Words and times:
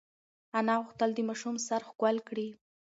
انا 0.57 0.75
غوښتل 0.81 1.09
چې 1.17 1.23
د 1.25 1.27
ماشوم 1.29 1.55
سر 1.67 1.81
ښکل 1.89 2.15
کړي. 2.27 2.47